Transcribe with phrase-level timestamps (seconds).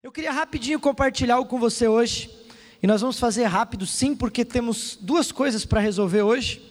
[0.00, 2.30] Eu queria rapidinho compartilhar algo com você hoje.
[2.80, 6.62] E nós vamos fazer rápido, sim, porque temos duas coisas para resolver hoje.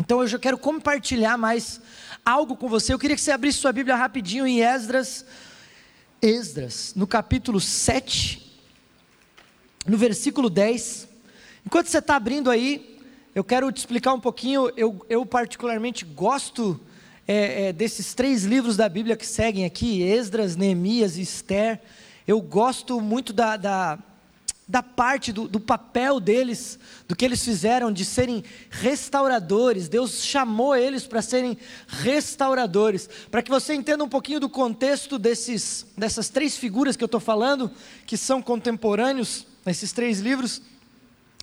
[0.00, 1.80] Então eu quero compartilhar mais
[2.26, 2.92] algo com você.
[2.92, 5.24] Eu queria que você abrisse sua Bíblia rapidinho em Esdras,
[6.20, 8.60] Esdras, no capítulo 7,
[9.86, 11.06] no versículo 10.
[11.64, 12.98] Enquanto você está abrindo aí,
[13.32, 14.72] eu quero te explicar um pouquinho.
[14.76, 16.80] Eu, eu particularmente gosto
[17.28, 21.80] é, é, desses três livros da Bíblia que seguem aqui: Esdras, Neemias e Esther.
[22.30, 23.98] Eu gosto muito da, da,
[24.68, 26.78] da parte do, do, papel deles,
[27.08, 29.88] do que eles fizeram de serem restauradores.
[29.88, 33.10] Deus chamou eles para serem restauradores.
[33.32, 37.18] Para que você entenda um pouquinho do contexto desses, dessas três figuras que eu estou
[37.18, 37.68] falando,
[38.06, 40.62] que são contemporâneos, nesses três livros.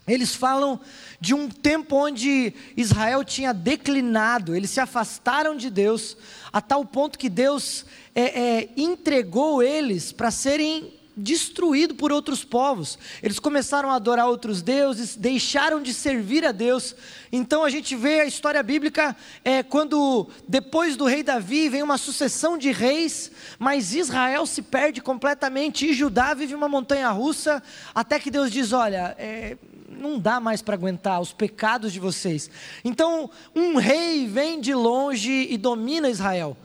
[0.08, 0.80] Eles falam
[1.20, 6.16] de um tempo onde Israel tinha declinado, eles se afastaram de Deus,
[6.54, 7.86] a tal ponto que Deus
[8.16, 12.98] é, é, entregou eles para serem destruídos por outros povos.
[13.24, 16.96] Eles começaram a adorar outros deuses, deixaram de servir a Deus.
[17.32, 21.98] Então a gente vê a história bíblica é, quando depois do rei Davi vem uma
[21.98, 27.64] sucessão de reis, mas Israel se perde completamente e Judá vive uma montanha russa,
[27.96, 29.58] até que Deus diz: olha, é,
[29.98, 32.50] não dá mais para aguentar os pecados de vocês.
[32.84, 36.56] Então, um rei vem de longe e domina Israel.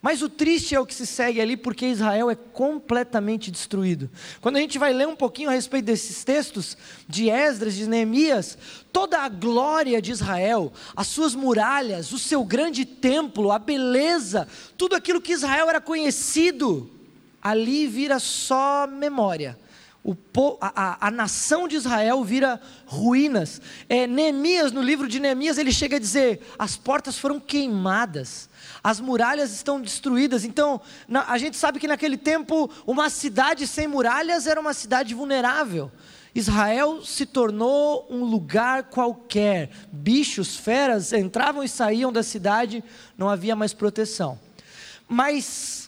[0.00, 4.08] Mas o triste é o que se segue ali, porque Israel é completamente destruído.
[4.40, 6.76] Quando a gente vai ler um pouquinho a respeito desses textos,
[7.08, 8.56] de Esdras, de Neemias,
[8.92, 14.94] toda a glória de Israel, as suas muralhas, o seu grande templo, a beleza, tudo
[14.94, 16.88] aquilo que Israel era conhecido,
[17.42, 19.58] ali vira só memória
[20.02, 20.16] o,
[20.60, 23.60] a, a, nação de Israel vira ruínas.
[23.88, 28.48] É, Neemias, no livro de Neemias, ele chega a dizer: as portas foram queimadas,
[28.82, 30.44] as muralhas estão destruídas.
[30.44, 35.14] Então, na, a gente sabe que naquele tempo, uma cidade sem muralhas era uma cidade
[35.14, 35.90] vulnerável.
[36.34, 39.70] Israel se tornou um lugar qualquer.
[39.90, 42.84] Bichos, feras entravam e saíam da cidade,
[43.16, 44.38] não havia mais proteção.
[45.08, 45.87] Mas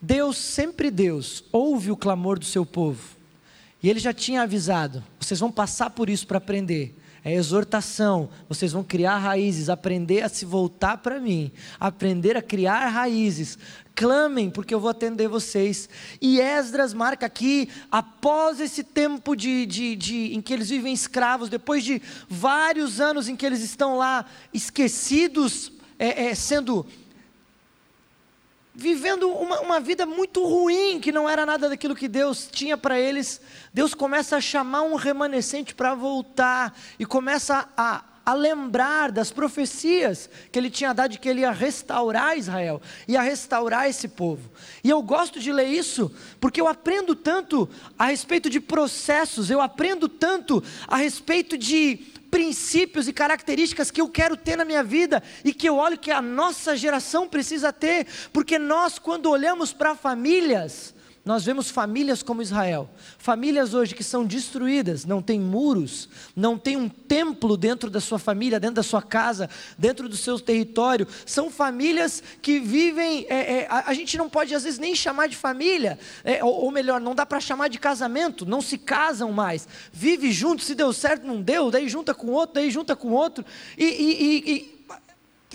[0.00, 3.16] Deus, sempre Deus, ouve o clamor do seu povo.
[3.82, 6.94] E ele já tinha avisado: vocês vão passar por isso para aprender.
[7.24, 12.88] É exortação, vocês vão criar raízes, aprender a se voltar para mim, aprender a criar
[12.88, 13.58] raízes.
[13.94, 15.88] Clamem, porque eu vou atender vocês.
[16.22, 21.48] E Esdras marca aqui, após esse tempo de, de, de, em que eles vivem escravos,
[21.48, 26.86] depois de vários anos em que eles estão lá esquecidos, é, é, sendo
[28.78, 32.96] vivendo uma, uma, vida muito ruim, que não era nada daquilo que Deus tinha para
[32.96, 33.40] eles,
[33.74, 40.30] Deus começa a chamar um remanescente para voltar e começa a, a lembrar das profecias
[40.52, 44.48] que ele tinha dado de que ele ia restaurar Israel, ia restaurar esse povo.
[44.84, 47.68] E eu gosto de ler isso porque eu aprendo tanto
[47.98, 54.08] a respeito de processos, eu aprendo tanto a respeito de princípios e características que eu
[54.08, 58.06] quero ter na minha vida e que eu olho que a nossa geração precisa ter,
[58.32, 60.94] porque nós, quando olhamos para famílias,
[61.28, 66.74] nós vemos famílias como Israel, famílias hoje que são destruídas, não tem muros, não tem
[66.74, 71.06] um templo dentro da sua família, dentro da sua casa, dentro do seu território.
[71.26, 73.26] São famílias que vivem.
[73.28, 76.70] É, é, a, gente não pode às vezes nem chamar de família, é, ou, ou,
[76.70, 79.68] melhor, não dá para chamar de casamento, não se casam mais.
[79.92, 83.44] Vive junto, se deu certo, não deu, daí junta com outro, daí junta com outro.
[83.76, 84.78] e, e, e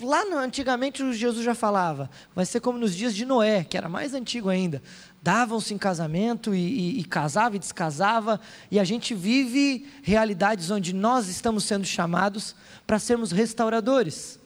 [0.02, 3.88] Lá no, antigamente Jesus já falava, vai ser como nos dias de Noé, que era
[3.88, 4.82] mais antigo ainda
[5.24, 8.38] davam-se em casamento e, e, e casava e descasava,
[8.70, 12.54] e a gente vive realidades onde nós estamos sendo chamados
[12.86, 14.38] para sermos restauradores.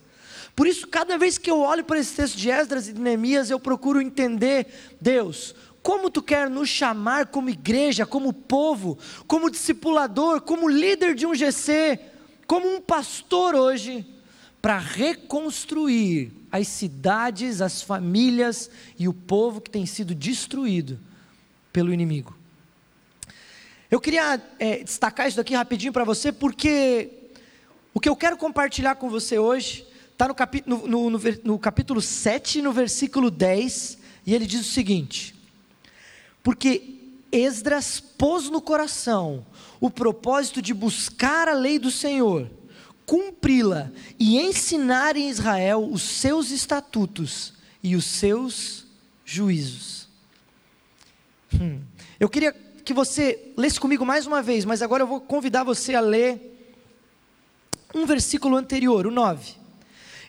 [0.55, 3.49] Por isso, cada vez que eu olho para esse texto de Esdras e de Neemias,
[3.49, 5.53] eu procuro entender, Deus,
[5.83, 8.97] como tu quer nos chamar como igreja, como povo,
[9.27, 11.99] como discipulador, como líder de um GC,
[12.47, 14.07] como um pastor hoje,
[14.61, 20.99] para reconstruir as cidades, as famílias e o povo que tem sido destruído
[21.71, 22.35] pelo inimigo.
[23.89, 27.09] Eu queria é, destacar isso daqui rapidinho para você, porque
[27.93, 32.01] o que eu quero compartilhar com você hoje está no, capítulo, no, no, no capítulo
[32.01, 35.33] 7, no versículo 10, e ele diz o seguinte:
[36.43, 36.97] Porque
[37.31, 39.45] Esdras pôs no coração
[39.79, 42.49] o propósito de buscar a lei do Senhor
[43.09, 48.85] cumpri-la e ensinar em Israel os seus estatutos e os seus
[49.25, 50.07] juízos.
[51.51, 51.79] Hum.
[52.19, 52.53] Eu queria
[52.85, 56.55] que você lesse comigo mais uma vez, mas agora eu vou convidar você a ler
[57.95, 59.55] um versículo anterior, o 9.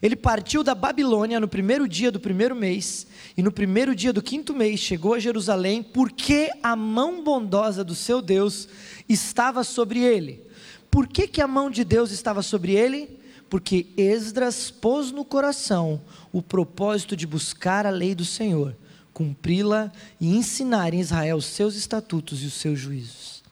[0.00, 3.06] Ele partiu da Babilônia no primeiro dia do primeiro mês,
[3.37, 7.94] e no primeiro dia do quinto mês chegou a Jerusalém, porque a mão bondosa do
[7.94, 8.67] seu Deus
[9.06, 10.49] estava sobre ele.
[10.90, 13.20] Por que, que a mão de Deus estava sobre ele?
[13.48, 16.00] Porque Esdras pôs no coração
[16.32, 18.76] o propósito de buscar a lei do Senhor,
[19.12, 23.42] cumpri-la e ensinar em Israel os seus estatutos e os seus juízos.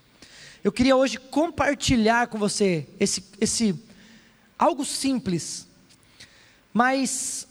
[0.63, 3.75] Eu queria hoje compartilhar com você esse, esse
[4.59, 5.69] algo simples
[6.79, 7.49] mas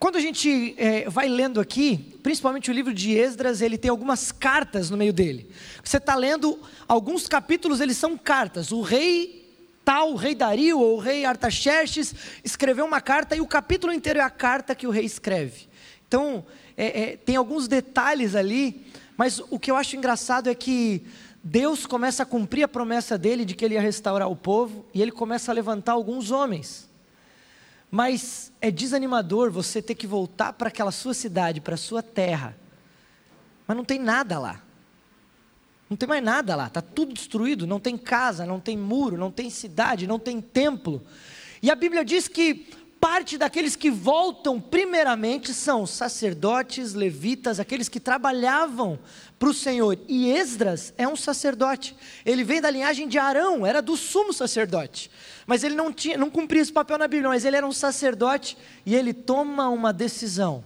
[0.00, 4.32] quando a gente é, vai lendo aqui, principalmente o livro de Esdras, ele tem algumas
[4.32, 5.50] cartas no meio dele.
[5.84, 6.58] Você está lendo
[6.88, 8.72] alguns capítulos, eles são cartas.
[8.72, 9.46] O rei
[9.84, 14.20] tal, o rei Dario ou o rei Artaxerxes escreveu uma carta e o capítulo inteiro
[14.20, 15.68] é a carta que o rei escreve.
[16.08, 16.46] Então,
[16.78, 18.86] é, é, tem alguns detalhes ali,
[19.18, 21.04] mas o que eu acho engraçado é que
[21.44, 25.02] Deus começa a cumprir a promessa dele de que ele ia restaurar o povo e
[25.02, 26.89] ele começa a levantar alguns homens.
[27.90, 32.56] Mas é desanimador você ter que voltar para aquela sua cidade, para a sua terra.
[33.66, 34.62] Mas não tem nada lá.
[35.88, 39.30] Não tem mais nada lá, está tudo destruído, não tem casa, não tem muro, não
[39.32, 41.02] tem cidade, não tem templo.
[41.60, 47.98] E a Bíblia diz que parte daqueles que voltam, primeiramente, são sacerdotes, levitas, aqueles que
[47.98, 48.98] trabalhavam
[49.38, 49.98] para o Senhor.
[50.06, 51.96] E Esdras é um sacerdote.
[52.26, 55.10] Ele vem da linhagem de Arão, era do sumo sacerdote.
[55.46, 58.56] Mas ele não, tinha, não cumpria esse papel na Bíblia, mas ele era um sacerdote
[58.84, 60.62] e ele toma uma decisão.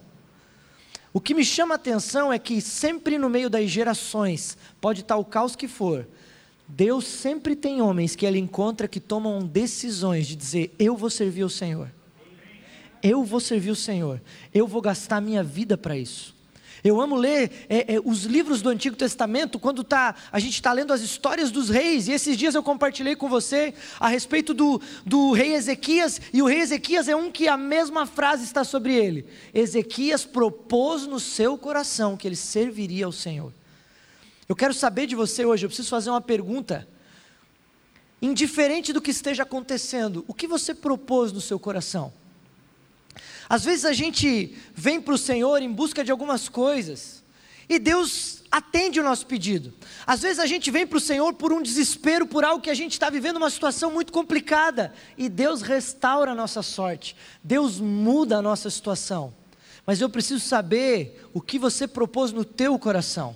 [1.13, 5.15] O que me chama a atenção é que sempre no meio das gerações, pode estar
[5.15, 6.05] o caos que for,
[6.67, 11.45] Deus sempre tem homens que ele encontra que tomam decisões de dizer: Eu vou servir
[11.45, 11.89] o Senhor.
[13.07, 14.19] Eu vou servir o Senhor.
[14.51, 16.33] Eu vou gastar minha vida para isso.
[16.83, 20.73] Eu amo ler é, é, os livros do Antigo Testamento quando tá, a gente está
[20.73, 22.07] lendo as histórias dos reis.
[22.07, 26.19] E esses dias eu compartilhei com você a respeito do, do rei Ezequias.
[26.33, 29.27] E o rei Ezequias é um que a mesma frase está sobre ele.
[29.53, 33.53] Ezequias propôs no seu coração que ele serviria ao Senhor.
[34.49, 36.87] Eu quero saber de você hoje, eu preciso fazer uma pergunta.
[38.19, 42.11] Indiferente do que esteja acontecendo, o que você propôs no seu coração?
[43.47, 47.23] Às vezes a gente vem para o Senhor em busca de algumas coisas,
[47.67, 49.73] e Deus atende o nosso pedido.
[50.05, 52.75] Às vezes a gente vem para o Senhor por um desespero, por algo que a
[52.75, 58.37] gente está vivendo uma situação muito complicada, e Deus restaura a nossa sorte, Deus muda
[58.37, 59.33] a nossa situação.
[59.85, 63.35] Mas eu preciso saber o que você propôs no teu coração.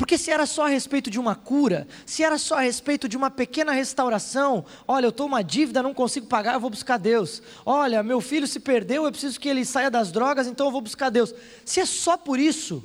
[0.00, 3.18] Porque se era só a respeito de uma cura, se era só a respeito de
[3.18, 7.42] uma pequena restauração, olha, eu estou uma dívida, não consigo pagar, eu vou buscar Deus.
[7.66, 10.80] Olha, meu filho se perdeu, eu preciso que ele saia das drogas, então eu vou
[10.80, 11.34] buscar Deus.
[11.66, 12.82] Se é só por isso,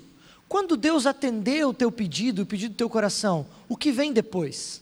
[0.49, 4.81] quando Deus atendeu o teu pedido, o pedido do teu coração, o que vem depois?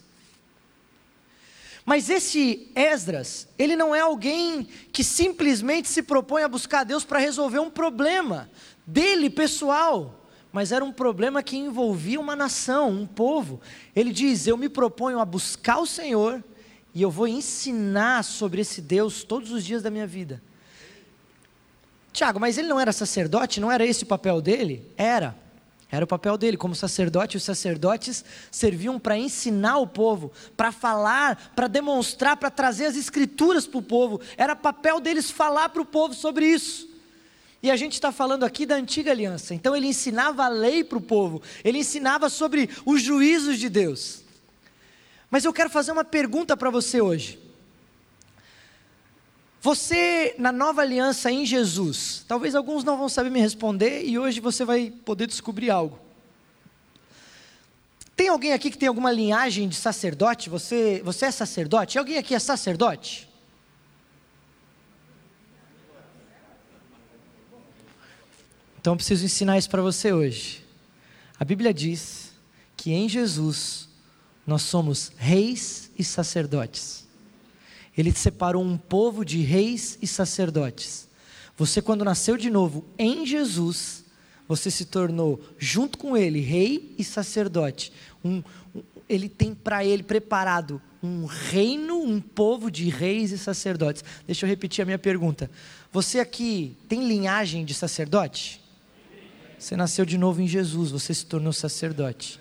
[1.86, 7.20] Mas esse Esdras, ele não é alguém que simplesmente se propõe a buscar Deus para
[7.20, 8.50] resolver um problema
[8.88, 10.20] dele pessoal
[10.54, 13.60] mas era um problema que envolvia uma nação, um povo.
[13.96, 16.44] Ele diz: Eu me proponho a buscar o Senhor
[16.94, 20.42] e eu vou ensinar sobre esse Deus todos os dias da minha vida.
[22.14, 23.60] Tiago, mas ele não era sacerdote?
[23.60, 24.88] Não era esse o papel dele?
[24.96, 25.36] Era.
[25.90, 27.36] Era o papel dele como sacerdote.
[27.36, 33.66] Os sacerdotes serviam para ensinar o povo, para falar, para demonstrar, para trazer as escrituras
[33.66, 34.22] para o povo.
[34.38, 36.93] Era papel deles falar para o povo sobre isso.
[37.64, 39.56] E a gente está falando aqui da antiga aliança.
[39.56, 44.22] Então ele ensinava a lei para o povo, ele ensinava sobre os juízos de Deus.
[45.32, 47.40] Mas eu quero fazer uma pergunta para você hoje.
[49.62, 54.42] Você, na nova aliança em Jesus, talvez alguns não vão saber me responder e hoje
[54.42, 55.98] você vai poder descobrir algo.
[58.14, 60.50] Tem alguém aqui que tem alguma linhagem de sacerdote?
[60.50, 61.98] Você, você é sacerdote?
[61.98, 63.30] Alguém aqui é sacerdote?
[68.84, 70.62] Então eu preciso ensinar isso para você hoje.
[71.40, 72.34] A Bíblia diz
[72.76, 73.88] que em Jesus
[74.46, 77.08] nós somos reis e sacerdotes.
[77.98, 81.08] Ele separou um povo de reis e sacerdotes.
[81.56, 84.04] Você, quando nasceu de novo em Jesus,
[84.50, 87.94] você se tornou, junto com Ele, rei e sacerdote.
[88.22, 88.44] Um,
[88.76, 94.04] um, ele tem para ele preparado um reino, um povo de reis e sacerdotes.
[94.28, 95.50] Deixa eu repetir a minha pergunta.
[95.90, 98.62] Você aqui tem linhagem de sacerdote?
[99.64, 102.38] Você nasceu de novo em Jesus, você se tornou sacerdote.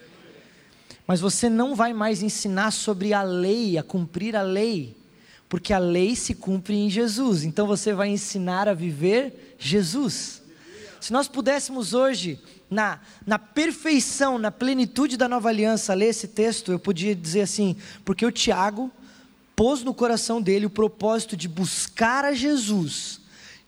[1.06, 4.96] Mas você não vai mais ensinar sobre a lei, a cumprir a lei,
[5.48, 7.44] porque a lei se cumpre em Jesus.
[7.44, 10.42] Então você vai ensinar a viver Jesus.
[11.00, 16.72] Se nós pudéssemos hoje, na, na perfeição, na plenitude da nova aliança, ler esse texto,
[16.72, 18.90] eu podia dizer assim: porque o Tiago
[19.54, 23.20] pôs no coração dele o propósito de buscar a Jesus,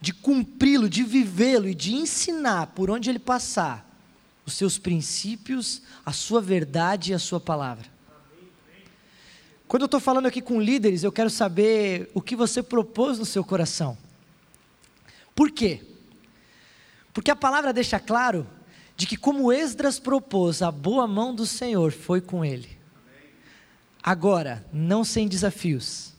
[0.04, 3.90] de cumpri-lo, de vivê-lo e de ensinar por onde ele passar
[4.44, 7.86] os seus princípios, a sua verdade e a sua palavra.
[9.66, 13.24] Quando eu estou falando aqui com líderes, eu quero saber o que você propôs no
[13.24, 13.96] seu coração.
[15.34, 15.80] Por quê?
[17.14, 18.46] Porque a palavra deixa claro
[18.98, 22.76] de que, como Esdras propôs, a boa mão do Senhor foi com ele.
[24.02, 26.13] Agora, não sem desafios.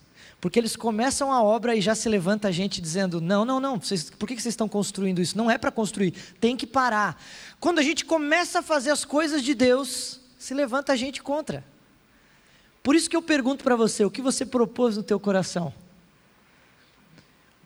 [0.46, 3.80] Porque eles começam a obra e já se levanta a gente dizendo: não, não, não,
[3.80, 5.36] vocês, por que vocês estão construindo isso?
[5.36, 7.20] Não é para construir, tem que parar.
[7.60, 11.66] Quando a gente começa a fazer as coisas de Deus, se levanta a gente contra.
[12.84, 15.74] Por isso que eu pergunto para você, o que você propôs no teu coração?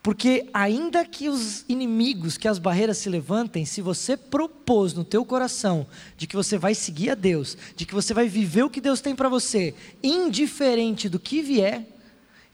[0.02, 5.26] Porque ainda que os inimigos, que as barreiras se levantem, se você propôs no teu
[5.26, 8.80] coração de que você vai seguir a Deus, de que você vai viver o que
[8.80, 11.99] Deus tem para você, indiferente do que vier,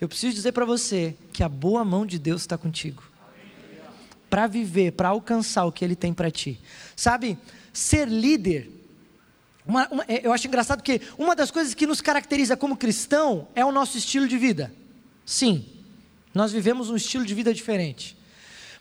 [0.05, 3.03] eu preciso dizer para você que a boa mão de Deus está contigo.
[4.29, 6.59] Para viver, para alcançar o que Ele tem para ti.
[6.95, 7.38] Sabe,
[7.74, 8.71] ser líder
[9.65, 13.47] uma, uma, é, eu acho engraçado que uma das coisas que nos caracteriza como cristão
[13.55, 14.71] é o nosso estilo de vida.
[15.25, 15.65] Sim,
[16.33, 18.15] nós vivemos um estilo de vida diferente.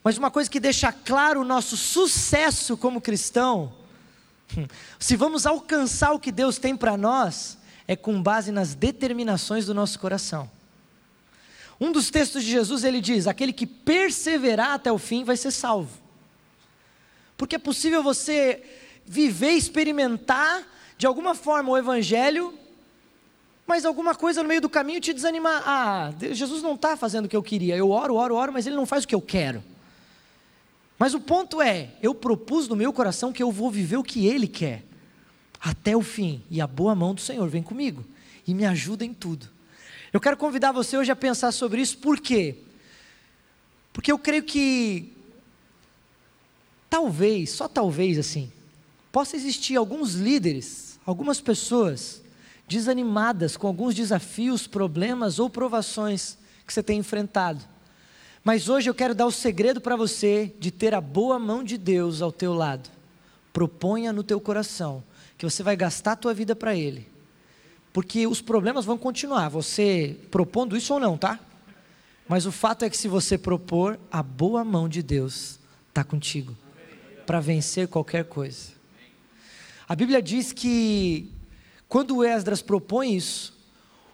[0.03, 3.73] Mas uma coisa que deixa claro o nosso sucesso como cristão,
[5.01, 7.57] se vamos alcançar o que Deus tem para nós,
[7.89, 10.51] é com base nas determinações do nosso coração.
[11.81, 15.51] Um dos textos de Jesus ele diz: aquele que perseverar até o fim vai ser
[15.51, 15.91] salvo.
[17.37, 18.63] Porque é possível você
[19.05, 20.63] viver, experimentar
[20.97, 22.55] de alguma forma o Evangelho,
[23.67, 25.63] mas alguma coisa no meio do caminho te desanimar.
[25.67, 27.77] Ah, Jesus não está fazendo o que eu queria.
[27.77, 29.63] Eu oro, oro, oro, mas Ele não faz o que eu quero.
[30.99, 34.27] Mas o ponto é, eu propus no meu coração que eu vou viver o que
[34.27, 34.85] Ele quer,
[35.61, 38.05] até o fim, e a boa mão do Senhor vem comigo
[38.47, 39.49] e me ajuda em tudo.
[40.15, 42.55] Eu quero convidar você hoje a pensar sobre isso, por quê?
[43.93, 45.13] Porque eu creio que,
[46.89, 48.53] talvez, só talvez assim,
[49.11, 52.23] possa existir alguns líderes, algumas pessoas
[52.69, 57.65] desanimadas com alguns desafios, problemas ou provações que você tem enfrentado.
[58.45, 61.77] Mas hoje eu quero dar o segredo para você de ter a boa mão de
[61.77, 62.89] Deus ao teu lado.
[63.53, 65.03] Proponha no teu coração
[65.37, 67.14] que você vai gastar a tua vida para Ele.
[67.95, 71.39] Porque os problemas vão continuar, você propondo isso ou não, tá?
[72.29, 75.61] Mas o fato é que se você propor, a boa mão de Deus
[75.91, 76.57] está contigo
[77.25, 78.73] para vencer qualquer coisa.
[79.87, 81.31] A Bíblia diz que
[81.89, 83.57] quando Esdras propõe isso,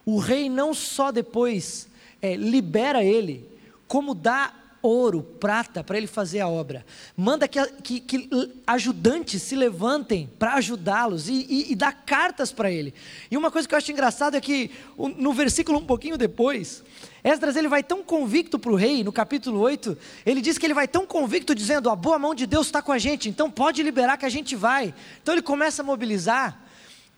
[0.04, 1.88] o rei não só depois
[2.20, 3.48] é, libera ele,
[3.88, 6.84] como dá ouro, prata para ele fazer a obra.
[7.16, 8.28] Manda que, que, que
[8.66, 12.94] ajudantes se levantem para ajudá-los e, e, e, dá cartas para ele.
[13.30, 14.70] E uma coisa que eu acho engraçado é que
[15.16, 16.82] no versículo um pouquinho depois,
[17.22, 20.74] Esdras ele vai tão convicto para o rei, no capítulo 8, ele diz que ele
[20.74, 23.82] vai tão convicto dizendo: a boa mão de Deus está com a gente, então pode
[23.82, 24.94] liberar que a gente vai.
[25.22, 26.62] Então ele começa a mobilizar,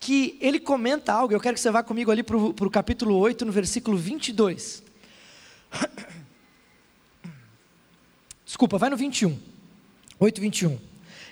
[0.01, 3.45] que ele comenta algo, eu quero que você vá comigo ali para o capítulo 8,
[3.45, 4.83] no versículo 22.
[8.53, 9.35] Desculpa, vai no 21.
[10.21, 10.79] 8, 21.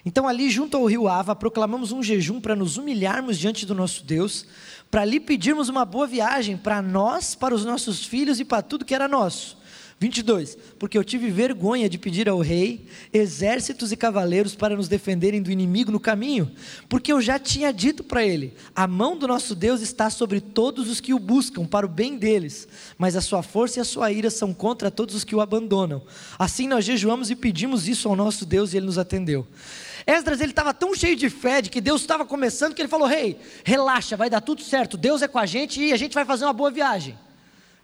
[0.07, 4.03] Então, ali junto ao rio Ava, proclamamos um jejum para nos humilharmos diante do nosso
[4.03, 4.47] Deus,
[4.91, 8.87] para lhe pedirmos uma boa viagem para nós, para os nossos filhos e para tudo
[8.87, 9.59] que era nosso.
[10.01, 10.57] 22.
[10.79, 15.53] Porque eu tive vergonha de pedir ao rei exércitos e cavaleiros para nos defenderem do
[15.53, 16.51] inimigo no caminho,
[16.89, 20.89] porque eu já tinha dito para ele: a mão do nosso Deus está sobre todos
[20.89, 22.67] os que o buscam, para o bem deles,
[22.97, 26.03] mas a sua força e a sua ira são contra todos os que o abandonam.
[26.39, 29.47] Assim nós jejuamos e pedimos isso ao nosso Deus e ele nos atendeu.
[30.07, 33.07] Esdras ele estava tão cheio de fé de que Deus estava começando que ele falou:
[33.07, 34.97] Rei, relaxa, vai dar tudo certo.
[34.97, 37.19] Deus é com a gente e a gente vai fazer uma boa viagem.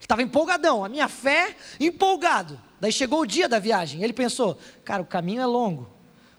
[0.00, 2.61] Estava empolgadão, a minha fé empolgado.
[2.81, 4.03] Daí chegou o dia da viagem.
[4.03, 5.88] Ele pensou: cara, o caminho é longo.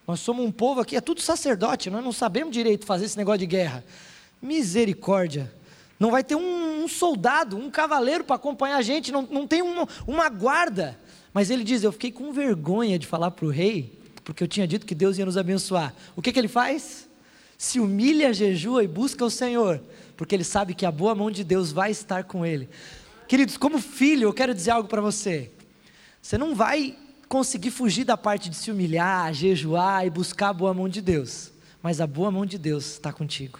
[0.08, 3.40] Nós somos um povo aqui, é tudo sacerdote, nós não sabemos direito fazer esse negócio
[3.40, 3.84] de guerra.
[4.42, 5.54] Misericórdia.
[6.00, 9.62] Não vai ter um, um soldado, um cavaleiro para acompanhar a gente, não, não tem
[9.62, 10.98] uma, guarda.
[11.34, 14.68] Mas ele diz: Eu fiquei com vergonha de falar para o rei, porque eu tinha
[14.68, 15.94] dito que Deus ia nos abençoar.
[16.16, 17.10] O que, que ele faz?
[17.58, 19.82] Se humilha, jejua e busca o Senhor,
[20.16, 22.70] porque ele sabe que a boa mão de Deus vai estar com ele.
[23.28, 25.52] Queridos, como filho, eu quero dizer algo para você.
[26.22, 26.96] Você não vai
[27.28, 31.52] conseguir fugir da parte de se humilhar, jejuar e buscar a boa mão de Deus,
[31.82, 33.60] mas a boa mão de Deus está contigo.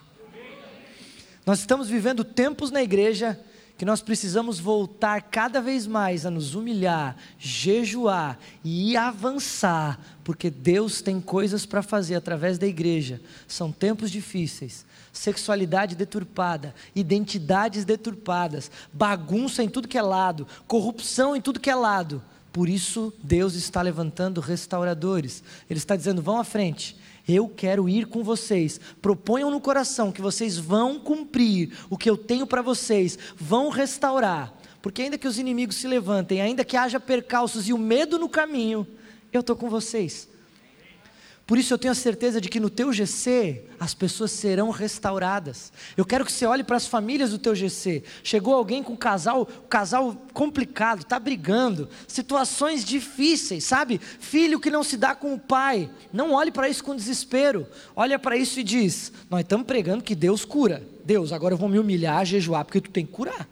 [1.46, 3.40] Nós estamos vivendo tempos na igreja
[3.78, 11.02] que nós precisamos voltar cada vez mais a nos humilhar, jejuar e avançar, porque Deus
[11.02, 13.22] tem coisas para fazer através da igreja.
[13.48, 21.42] São tempos difíceis, sexualidade deturpada, identidades deturpadas, bagunça em tudo que é lado, corrupção em
[21.42, 22.24] tudo que é lado.
[22.52, 25.44] Por isso, Deus está levantando restauradores.
[25.70, 28.80] Ele está dizendo: vão à frente eu quero ir com vocês.
[29.02, 34.54] Proponham no coração que vocês vão cumprir o que eu tenho para vocês, vão restaurar.
[34.82, 38.30] Porque ainda que os inimigos se levantem, ainda que haja percalços e o medo no
[38.30, 38.88] caminho,
[39.34, 40.30] eu estou com vocês.
[41.48, 45.72] Por isso eu tenho a certeza de que no teu GC as pessoas serão restauradas.
[45.96, 48.04] Eu quero que você olhe para as famílias do teu GC.
[48.22, 53.98] Chegou alguém com um casal, um casal complicado, está brigando, situações difíceis, sabe?
[53.98, 55.90] Filho que não se dá com o pai.
[56.12, 57.66] Não olhe para isso com desespero.
[57.96, 60.86] Olha para isso e diz: Nós estamos pregando que Deus cura.
[61.06, 63.48] Deus, agora eu vou me humilhar, jejuar, porque tu tem que curar.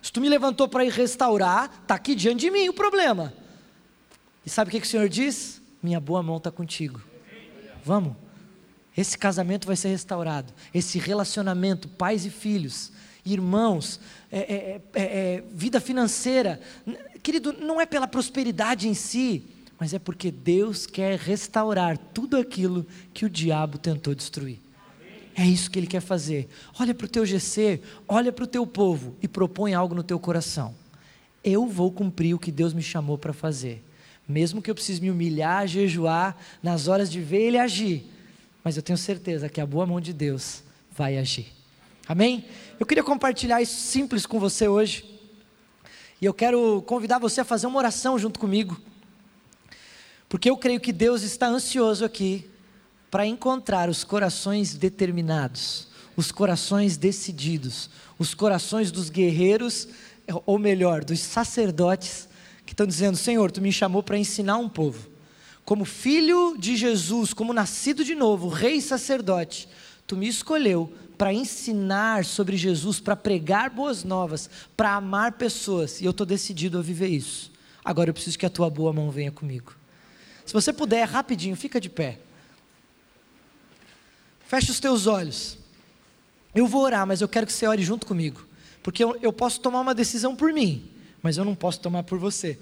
[0.00, 3.34] Se tu me levantou para ir restaurar, está aqui diante de mim o problema.
[4.46, 5.60] E sabe o que, que o Senhor diz?
[5.82, 7.00] Minha boa mão está contigo.
[7.84, 8.14] Vamos.
[8.96, 10.52] Esse casamento vai ser restaurado.
[10.74, 12.92] Esse relacionamento, pais e filhos,
[13.24, 16.60] irmãos, é, é, é, é vida financeira.
[17.22, 19.44] Querido, não é pela prosperidade em si,
[19.78, 24.58] mas é porque Deus quer restaurar tudo aquilo que o diabo tentou destruir.
[25.34, 26.48] É isso que ele quer fazer.
[26.78, 30.18] Olha para o teu GC, olha para o teu povo e propõe algo no teu
[30.18, 30.74] coração.
[31.42, 33.82] Eu vou cumprir o que Deus me chamou para fazer.
[34.30, 38.06] Mesmo que eu precise me humilhar, jejuar, nas horas de ver Ele agir.
[38.62, 41.48] Mas eu tenho certeza que a boa mão de Deus vai agir.
[42.06, 42.44] Amém?
[42.78, 45.04] Eu queria compartilhar isso simples com você hoje.
[46.20, 48.80] E eu quero convidar você a fazer uma oração junto comigo.
[50.28, 52.48] Porque eu creio que Deus está ansioso aqui
[53.10, 59.88] para encontrar os corações determinados, os corações decididos, os corações dos guerreiros,
[60.46, 62.29] ou melhor, dos sacerdotes
[62.70, 65.10] que estão dizendo: Senhor, tu me chamou para ensinar um povo.
[65.64, 69.68] Como filho de Jesus, como nascido de novo, rei sacerdote,
[70.06, 76.04] tu me escolheu para ensinar sobre Jesus, para pregar boas novas, para amar pessoas, e
[76.04, 77.50] eu estou decidido a viver isso.
[77.84, 79.74] Agora eu preciso que a tua boa mão venha comigo.
[80.46, 82.20] Se você puder, rapidinho, fica de pé.
[84.46, 85.58] Feche os teus olhos.
[86.54, 88.46] Eu vou orar, mas eu quero que você ore junto comigo,
[88.80, 90.88] porque eu, eu posso tomar uma decisão por mim
[91.22, 92.58] mas eu não posso tomar por você.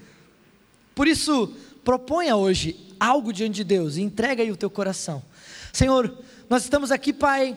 [0.93, 5.23] Por isso, proponha hoje algo diante de Deus e entrega aí o teu coração.
[5.71, 6.17] Senhor,
[6.49, 7.55] nós estamos aqui, Pai,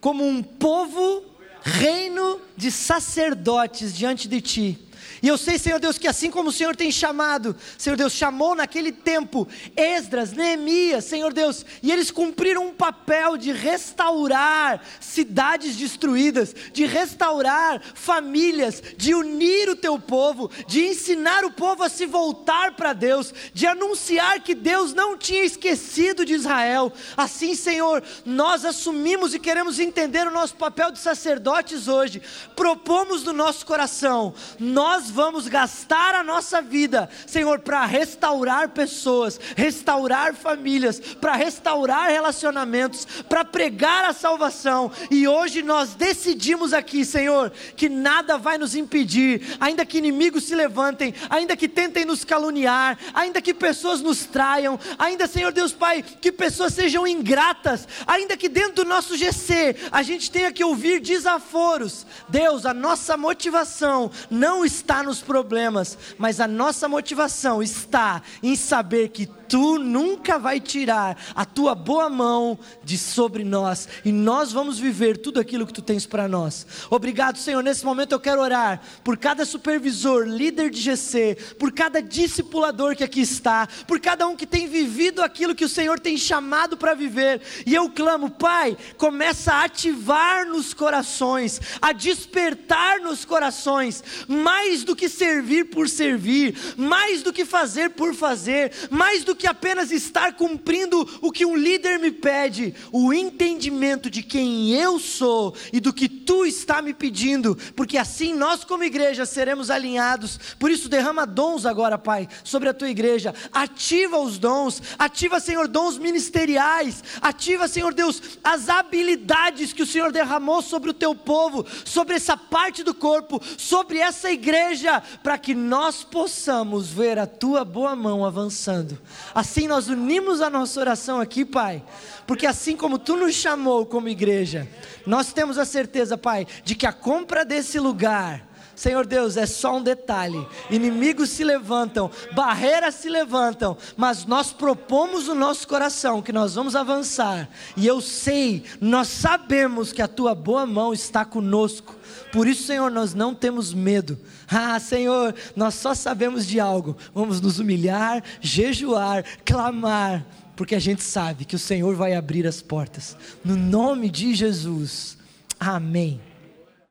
[0.00, 1.24] como um povo,
[1.62, 4.83] reino de sacerdotes diante de Ti.
[5.22, 8.54] E eu sei, Senhor Deus, que assim como o Senhor tem chamado, Senhor Deus, chamou
[8.54, 16.54] naquele tempo Esdras, Neemias, Senhor Deus, e eles cumpriram um papel de restaurar cidades destruídas,
[16.72, 22.76] de restaurar famílias, de unir o teu povo, de ensinar o povo a se voltar
[22.76, 26.92] para Deus, de anunciar que Deus não tinha esquecido de Israel.
[27.16, 32.22] Assim, Senhor, nós assumimos e queremos entender o nosso papel de sacerdotes hoje.
[32.54, 40.34] Propomos no nosso coração, nós vamos gastar a nossa vida, Senhor, para restaurar pessoas, restaurar
[40.34, 44.90] famílias, para restaurar relacionamentos, para pregar a salvação.
[45.10, 50.54] E hoje nós decidimos aqui, Senhor, que nada vai nos impedir, ainda que inimigos se
[50.54, 56.02] levantem, ainda que tentem nos caluniar, ainda que pessoas nos traiam, ainda, Senhor Deus Pai,
[56.02, 61.00] que pessoas sejam ingratas, ainda que dentro do nosso GC a gente tenha que ouvir
[61.00, 62.06] desaforos.
[62.28, 69.08] Deus, a nossa motivação não está nos problemas, mas a nossa motivação está em saber
[69.08, 74.80] que tu nunca vai tirar a tua boa mão de sobre nós e nós vamos
[74.80, 76.66] viver tudo aquilo que tu tens para nós.
[76.90, 77.62] Obrigado, Senhor.
[77.62, 83.04] Nesse momento eu quero orar por cada supervisor, líder de GC, por cada discipulador que
[83.04, 86.92] aqui está, por cada um que tem vivido aquilo que o Senhor tem chamado para
[86.92, 87.40] viver.
[87.64, 94.96] E eu clamo, Pai, começa a ativar nos corações, a despertar nos corações, mais do
[94.96, 99.90] que servir por servir, mais do que fazer por fazer, mais do que que apenas
[99.90, 105.80] estar cumprindo o que um líder me pede, o entendimento de quem eu sou e
[105.80, 110.40] do que tu está me pedindo, porque assim nós, como igreja, seremos alinhados.
[110.58, 115.68] Por isso, derrama dons agora, Pai, sobre a tua igreja, ativa os dons, ativa, Senhor,
[115.68, 121.66] dons ministeriais, ativa, Senhor Deus, as habilidades que o Senhor derramou sobre o teu povo,
[121.84, 127.62] sobre essa parte do corpo, sobre essa igreja, para que nós possamos ver a tua
[127.62, 128.98] boa mão avançando
[129.34, 131.82] Assim nós unimos a nossa oração aqui, Pai,
[132.26, 134.68] porque assim como tu nos chamou como igreja,
[135.06, 139.76] nós temos a certeza, Pai, de que a compra desse lugar Senhor Deus, é só
[139.76, 140.46] um detalhe.
[140.70, 146.74] Inimigos se levantam, barreiras se levantam, mas nós propomos no nosso coração que nós vamos
[146.74, 147.48] avançar.
[147.76, 151.94] E eu sei, nós sabemos que a tua boa mão está conosco.
[152.32, 154.18] Por isso, Senhor, nós não temos medo.
[154.46, 156.96] Ah, Senhor, nós só sabemos de algo.
[157.14, 162.62] Vamos nos humilhar, jejuar, clamar, porque a gente sabe que o Senhor vai abrir as
[162.62, 163.16] portas.
[163.44, 165.18] No nome de Jesus.
[165.58, 166.20] Amém.